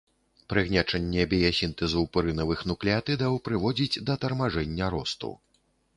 [0.51, 5.31] Прыгнечанне біясінтэзу пурынавых нуклеатыдаў прыводзіць да тармажэння росту.